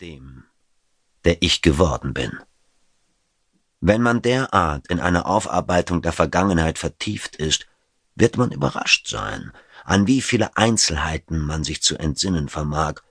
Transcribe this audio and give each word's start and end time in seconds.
dem, 0.00 0.44
der 1.24 1.42
ich 1.42 1.62
geworden 1.62 2.14
bin. 2.14 2.38
Wenn 3.80 4.02
man 4.02 4.22
derart 4.22 4.86
in 4.88 5.00
eine 5.00 5.26
Aufarbeitung 5.26 6.02
der 6.02 6.12
Vergangenheit 6.12 6.78
vertieft 6.78 7.36
ist, 7.36 7.66
wird 8.14 8.36
man 8.36 8.50
überrascht 8.50 9.08
sein, 9.08 9.52
an 9.84 10.06
wie 10.06 10.22
viele 10.22 10.56
Einzelheiten 10.56 11.38
man 11.38 11.64
sich 11.64 11.82
zu 11.82 11.96
entsinnen 11.98 12.48
vermag. 12.48 13.02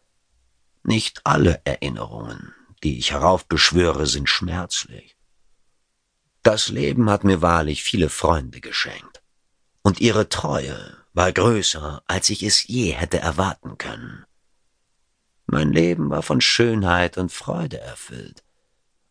Nicht 0.83 1.21
alle 1.23 1.61
Erinnerungen, 1.63 2.53
die 2.83 2.97
ich 2.97 3.11
heraufbeschwöre, 3.11 4.05
sind 4.07 4.29
schmerzlich. 4.29 5.15
Das 6.43 6.69
Leben 6.69 7.09
hat 7.09 7.23
mir 7.23 7.41
wahrlich 7.41 7.83
viele 7.83 8.09
Freunde 8.09 8.61
geschenkt, 8.61 9.23
und 9.81 9.99
ihre 10.01 10.29
Treue 10.29 10.97
war 11.13 11.31
größer, 11.31 12.03
als 12.07 12.29
ich 12.29 12.43
es 12.43 12.67
je 12.67 12.91
hätte 12.91 13.19
erwarten 13.19 13.77
können. 13.77 14.25
Mein 15.47 15.71
Leben 15.71 16.09
war 16.09 16.23
von 16.23 16.41
Schönheit 16.41 17.17
und 17.17 17.31
Freude 17.31 17.79
erfüllt, 17.79 18.43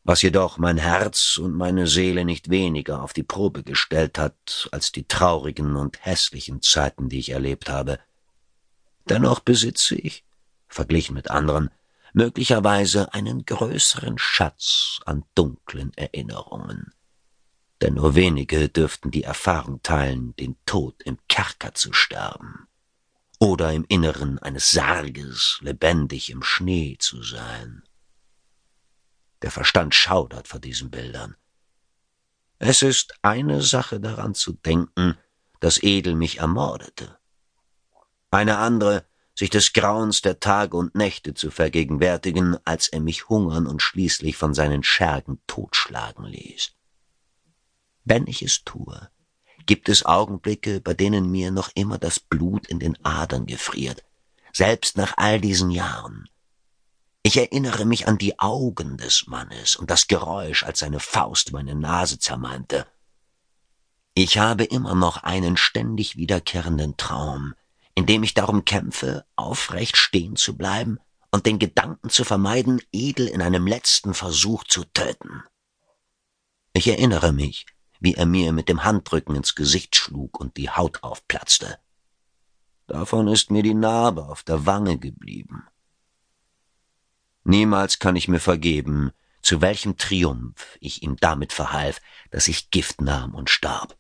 was 0.02 0.23
jedoch 0.23 0.59
mein 0.59 0.79
Herz 0.79 1.38
und 1.38 1.55
meine 1.55 1.87
Seele 1.87 2.25
nicht 2.25 2.51
weniger 2.51 3.02
auf 3.02 3.12
die 3.12 3.23
Probe 3.23 3.62
gestellt 3.62 4.19
hat 4.19 4.69
als 4.73 4.91
die 4.91 5.06
traurigen 5.06 5.77
und 5.77 6.05
hässlichen 6.05 6.61
Zeiten, 6.61 7.09
die 7.09 7.20
ich 7.20 7.30
erlebt 7.30 7.69
habe. 7.69 8.01
Dennoch 9.09 9.41
besitze 9.41 9.95
ich, 9.95 10.25
verglichen 10.66 11.15
mit 11.15 11.30
anderen, 11.30 11.70
möglicherweise 12.12 13.14
einen 13.14 13.45
größeren 13.45 14.19
Schatz 14.19 15.01
an 15.06 15.25
dunklen 15.34 15.92
Erinnerungen. 15.95 16.92
Denn 17.80 17.95
nur 17.95 18.14
wenige 18.14 18.69
dürften 18.69 19.11
die 19.11 19.25
Erfahrung 19.25 19.83
teilen, 19.83 20.34
den 20.37 20.56
Tod 20.66 21.03
im 21.03 21.19
Kerker 21.28 21.75
zu 21.75 21.92
sterben 21.92 22.66
oder 23.38 23.73
im 23.73 23.84
Inneren 23.88 24.38
eines 24.38 24.70
Sarges 24.70 25.59
lebendig 25.61 26.30
im 26.30 26.42
Schnee 26.42 26.97
zu 26.98 27.23
sein. 27.23 27.83
Der 29.42 29.51
Verstand 29.51 29.95
schaudert 29.95 30.48
vor 30.48 30.61
diesen 30.61 30.91
Bildern. 30.91 31.37
Es 32.58 32.83
ist 32.83 33.14
eine 33.23 33.61
Sache 33.62 34.00
daran 34.00 34.34
zu 34.34 34.53
denken, 34.53 35.19
dass 35.61 35.83
Edel 35.83 36.14
mich 36.14 36.39
ermordete. 36.39 37.19
Eine 38.31 38.58
andere, 38.58 39.05
sich 39.34 39.51
des 39.51 39.73
Grauens 39.73 40.23
der 40.23 40.41
Tage 40.41 40.77
und 40.77 40.95
Nächte 40.95 41.34
zu 41.34 41.51
vergegenwärtigen, 41.51 42.56
als 42.64 42.89
er 42.89 43.01
mich 43.01 43.28
hungern 43.28 43.67
und 43.67 43.83
schließlich 43.83 44.36
von 44.36 44.55
seinen 44.55 44.83
Schergen 44.83 45.41
totschlagen 45.47 46.25
ließ. 46.25 46.73
Wenn 48.05 48.27
ich 48.27 48.42
es 48.42 48.64
tue, 48.64 49.11
gibt 49.67 49.89
es 49.89 50.05
Augenblicke, 50.05 50.81
bei 50.81 50.95
denen 50.95 51.31
mir 51.31 51.51
noch 51.51 51.70
immer 51.75 51.98
das 51.98 52.20
Blut 52.20 52.67
in 52.67 52.79
den 52.79 53.03
Adern 53.05 53.47
gefriert, 53.47 54.05
selbst 54.53 54.97
nach 54.97 55.15
all 55.17 55.41
diesen 55.41 55.70
Jahren. 55.70 56.29
Ich 57.23 57.39
erinnere 57.39 57.87
mich 57.87 58.07
an 58.07 58.19
die 58.19 58.39
Augen 58.39 58.98
des 58.98 59.27
Mannes 59.27 59.77
und 59.77 59.91
das 59.91 60.09
Geräusch, 60.09 60.62
als 60.62 60.81
seine 60.81 61.01
Faust 61.01 61.53
meine 61.53 61.75
Nase 61.75 62.19
zermalmte. 62.19 62.87
Ich 64.12 64.39
habe 64.39 64.65
immer 64.65 64.95
noch 64.95 65.23
einen 65.23 65.57
ständig 65.57 66.17
wiederkehrenden 66.17 66.97
Traum, 66.97 67.55
in 67.95 68.07
dem 68.07 68.23
ich 68.23 68.35
darum 68.35 68.65
kämpfe, 68.65 69.25
aufrecht 69.37 69.97
stehen 69.97 70.37
zu 70.37 70.57
bleiben 70.57 70.98
und 71.31 71.47
den 71.47 71.59
Gedanken 71.59 72.11
zu 72.11 72.25
vermeiden, 72.25 72.81
Edel 72.92 73.27
in 73.27 73.42
einem 73.42 73.67
letzten 73.67 74.15
Versuch 74.15 74.65
zu 74.65 74.85
töten. 74.85 75.42
Ich 76.75 76.87
erinnere 76.89 77.33
mich, 77.33 77.67
wie 78.00 78.14
er 78.14 78.27
mir 78.27 78.53
mit 78.53 78.69
dem 78.69 78.84
Handrücken 78.84 79.37
ins 79.37 79.55
Gesicht 79.55 79.97
schlug 79.97 80.39
und 80.41 80.56
die 80.56 80.70
Haut 80.70 81.03
aufplatzte. 81.03 81.78
Davon 82.86 83.28
ist 83.28 83.51
mir 83.51 83.62
die 83.62 83.75
Narbe 83.75 84.27
auf 84.27 84.42
der 84.42 84.67
Wange 84.67 84.98
geblieben. 84.98 85.64
Niemals 87.45 87.98
kann 87.98 88.17
ich 88.17 88.28
mir 88.28 88.41
vergeben, 88.41 89.12
zu 89.42 89.61
welchem 89.61 89.97
Triumph 89.98 90.78
ich 90.81 91.03
ihm 91.03 91.17
damit 91.17 91.53
verhalf, 91.53 92.01
dass 92.31 92.48
ich 92.48 92.70
Gift 92.70 93.01
nahm 93.01 93.34
und 93.34 93.51
starb. 93.51 93.97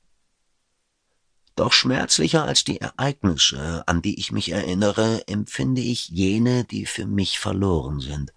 Doch 1.54 1.72
schmerzlicher 1.72 2.44
als 2.44 2.64
die 2.64 2.80
Ereignisse, 2.80 3.86
an 3.86 4.02
die 4.02 4.18
ich 4.18 4.32
mich 4.32 4.50
erinnere, 4.50 5.28
empfinde 5.28 5.82
ich 5.82 6.08
jene, 6.08 6.64
die 6.64 6.86
für 6.86 7.06
mich 7.06 7.38
verloren 7.38 8.00
sind. 8.00 8.32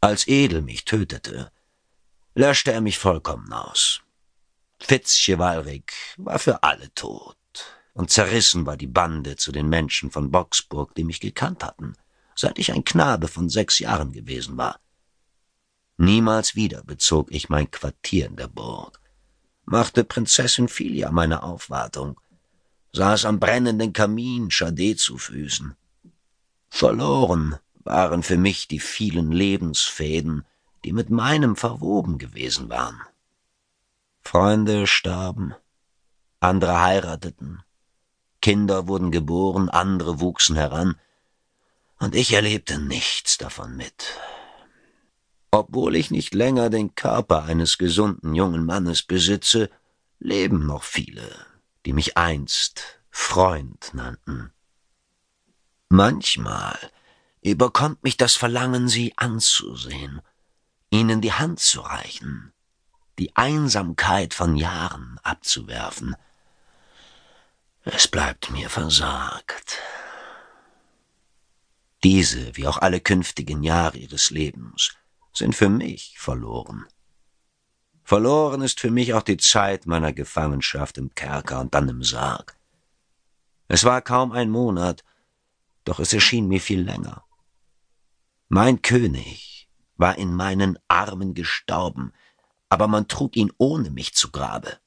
Als 0.00 0.28
Edel 0.28 0.60
mich 0.60 0.84
tötete, 0.84 1.50
löschte 2.34 2.72
er 2.72 2.80
mich 2.80 2.98
vollkommen 2.98 3.52
aus. 3.52 4.00
Fitzchewalrig 4.80 5.92
war 6.16 6.38
für 6.38 6.62
alle 6.62 6.92
tot, 6.94 7.36
und 7.94 8.10
zerrissen 8.10 8.66
war 8.66 8.76
die 8.76 8.88
Bande 8.88 9.36
zu 9.36 9.52
den 9.52 9.68
Menschen 9.68 10.10
von 10.10 10.30
Boxburg, 10.30 10.94
die 10.94 11.04
mich 11.04 11.20
gekannt 11.20 11.62
hatten, 11.62 11.94
seit 12.34 12.58
ich 12.58 12.72
ein 12.72 12.84
Knabe 12.84 13.28
von 13.28 13.48
sechs 13.48 13.78
Jahren 13.78 14.12
gewesen 14.12 14.56
war. 14.56 14.80
Niemals 15.96 16.56
wieder 16.56 16.82
bezog 16.82 17.28
ich 17.30 17.48
mein 17.48 17.70
Quartier 17.70 18.26
in 18.26 18.36
der 18.36 18.48
Burg, 18.48 19.00
machte 19.64 20.02
Prinzessin 20.02 20.66
Filia 20.66 21.12
meine 21.12 21.44
Aufwartung, 21.44 22.20
saß 22.92 23.26
am 23.26 23.38
brennenden 23.38 23.92
Kamin 23.92 24.50
Schade 24.50 24.96
zu 24.96 25.18
Füßen. 25.18 25.76
Verloren 26.68 27.58
waren 27.84 28.24
für 28.24 28.36
mich 28.36 28.66
die 28.66 28.80
vielen 28.80 29.30
Lebensfäden, 29.30 30.44
die 30.84 30.92
mit 30.92 31.10
meinem 31.10 31.56
verwoben 31.56 32.18
gewesen 32.18 32.68
waren. 32.68 33.00
Freunde 34.20 34.86
starben, 34.86 35.54
andere 36.40 36.80
heirateten, 36.80 37.62
Kinder 38.40 38.86
wurden 38.86 39.10
geboren, 39.10 39.70
andere 39.70 40.20
wuchsen 40.20 40.56
heran, 40.56 41.00
und 41.98 42.14
ich 42.14 42.32
erlebte 42.34 42.78
nichts 42.78 43.38
davon 43.38 43.76
mit. 43.76 44.18
Obwohl 45.50 45.96
ich 45.96 46.10
nicht 46.10 46.34
länger 46.34 46.68
den 46.68 46.94
Körper 46.94 47.44
eines 47.44 47.78
gesunden 47.78 48.34
jungen 48.34 48.66
Mannes 48.66 49.02
besitze, 49.02 49.70
leben 50.18 50.66
noch 50.66 50.82
viele, 50.82 51.30
die 51.86 51.92
mich 51.92 52.16
einst 52.16 53.00
Freund 53.08 53.92
nannten. 53.94 54.52
Manchmal 55.88 56.76
überkommt 57.40 58.02
mich 58.02 58.16
das 58.16 58.34
Verlangen, 58.34 58.88
sie 58.88 59.12
anzusehen, 59.16 60.20
ihnen 60.94 61.20
die 61.20 61.32
Hand 61.32 61.58
zu 61.58 61.80
reichen, 61.80 62.52
die 63.18 63.34
Einsamkeit 63.34 64.32
von 64.32 64.54
Jahren 64.54 65.18
abzuwerfen. 65.24 66.14
Es 67.82 68.06
bleibt 68.06 68.52
mir 68.52 68.70
versagt. 68.70 69.82
Diese, 72.04 72.56
wie 72.56 72.68
auch 72.68 72.78
alle 72.78 73.00
künftigen 73.00 73.64
Jahre 73.64 73.98
ihres 73.98 74.30
Lebens, 74.30 74.94
sind 75.32 75.56
für 75.56 75.68
mich 75.68 76.16
verloren. 76.16 76.86
Verloren 78.04 78.62
ist 78.62 78.78
für 78.78 78.92
mich 78.92 79.14
auch 79.14 79.22
die 79.22 79.38
Zeit 79.38 79.86
meiner 79.86 80.12
Gefangenschaft 80.12 80.96
im 80.96 81.12
Kerker 81.16 81.60
und 81.60 81.74
dann 81.74 81.88
im 81.88 82.04
Sarg. 82.04 82.56
Es 83.66 83.82
war 83.82 84.00
kaum 84.00 84.30
ein 84.30 84.48
Monat, 84.48 85.02
doch 85.84 85.98
es 85.98 86.12
erschien 86.12 86.46
mir 86.46 86.60
viel 86.60 86.82
länger. 86.82 87.24
Mein 88.48 88.80
König 88.80 89.53
war 89.96 90.18
in 90.18 90.34
meinen 90.34 90.78
Armen 90.88 91.34
gestorben, 91.34 92.12
aber 92.68 92.88
man 92.88 93.08
trug 93.08 93.36
ihn 93.36 93.52
ohne 93.58 93.90
mich 93.90 94.14
zu 94.14 94.30
Grabe. 94.30 94.78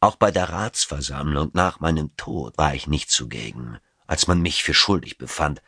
Auch 0.00 0.16
bei 0.16 0.30
der 0.30 0.48
Ratsversammlung 0.48 1.50
nach 1.52 1.80
meinem 1.80 2.16
Tod 2.16 2.56
war 2.56 2.74
ich 2.74 2.86
nicht 2.86 3.10
zugegen, 3.10 3.78
als 4.06 4.26
man 4.26 4.40
mich 4.40 4.62
für 4.62 4.74
schuldig 4.74 5.18
befand, 5.18 5.62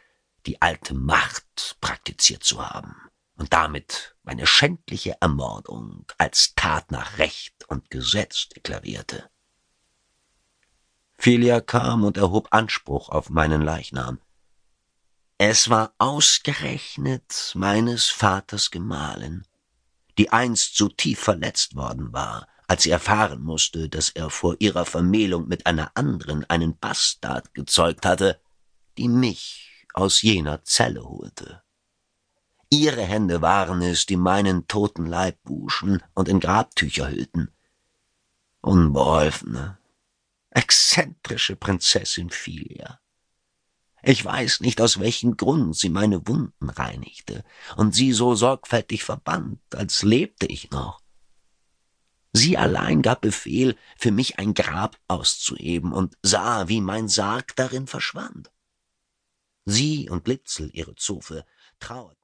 die 0.46 0.60
alte 0.60 0.94
Macht 0.94 1.76
praktiziert 1.80 2.42
zu 2.42 2.68
haben 2.68 2.96
und 3.36 3.52
damit 3.52 4.16
meine 4.22 4.46
schändliche 4.46 5.16
Ermordung 5.20 6.06
als 6.18 6.54
Tat 6.54 6.90
nach 6.90 7.18
Recht 7.18 7.68
und 7.68 7.90
Gesetz 7.90 8.48
deklarierte. 8.48 9.28
Filia 11.18 11.60
kam 11.60 12.02
und 12.04 12.16
erhob 12.16 12.48
Anspruch 12.50 13.08
auf 13.08 13.30
meinen 13.30 13.62
Leichnam. 13.62 14.18
Es 15.44 15.68
war 15.68 15.92
ausgerechnet 15.98 17.50
meines 17.56 18.06
Vaters 18.06 18.70
Gemahlin, 18.70 19.44
die 20.16 20.30
einst 20.30 20.76
so 20.76 20.88
tief 20.88 21.18
verletzt 21.18 21.74
worden 21.74 22.12
war, 22.12 22.46
als 22.68 22.84
sie 22.84 22.90
erfahren 22.90 23.42
musste, 23.42 23.88
dass 23.88 24.10
er 24.10 24.30
vor 24.30 24.54
ihrer 24.60 24.86
Vermählung 24.86 25.48
mit 25.48 25.66
einer 25.66 25.90
anderen 25.96 26.48
einen 26.48 26.78
Bastard 26.78 27.54
gezeugt 27.54 28.06
hatte, 28.06 28.40
die 28.96 29.08
mich 29.08 29.84
aus 29.94 30.22
jener 30.22 30.62
Zelle 30.62 31.02
holte. 31.02 31.64
Ihre 32.70 33.02
Hände 33.02 33.42
waren 33.42 33.82
es, 33.82 34.06
die 34.06 34.16
meinen 34.16 34.68
toten 34.68 35.06
Leib 35.06 35.40
wuschen 35.42 36.04
und 36.14 36.28
in 36.28 36.38
Grabtücher 36.38 37.10
hüllten. 37.10 37.50
Unbeholfene, 38.60 39.76
exzentrische 40.50 41.56
Prinzessin 41.56 42.30
Filia. 42.30 43.01
Ich 44.02 44.24
weiß 44.24 44.60
nicht, 44.60 44.80
aus 44.80 44.98
welchem 44.98 45.36
Grund 45.36 45.76
sie 45.76 45.88
meine 45.88 46.26
Wunden 46.26 46.70
reinigte 46.70 47.44
und 47.76 47.94
sie 47.94 48.12
so 48.12 48.34
sorgfältig 48.34 49.04
verband, 49.04 49.60
als 49.74 50.02
lebte 50.02 50.46
ich 50.46 50.70
noch. 50.70 51.00
Sie 52.32 52.56
allein 52.56 53.02
gab 53.02 53.20
Befehl, 53.20 53.76
für 53.96 54.10
mich 54.10 54.38
ein 54.38 54.54
Grab 54.54 54.98
auszuheben 55.06 55.92
und 55.92 56.16
sah, 56.22 56.66
wie 56.68 56.80
mein 56.80 57.08
Sarg 57.08 57.54
darin 57.56 57.86
verschwand. 57.86 58.50
Sie 59.64 60.10
und 60.10 60.26
Litzel, 60.26 60.70
ihre 60.72 60.96
Zofe, 60.96 61.44
trauerten 61.78 62.18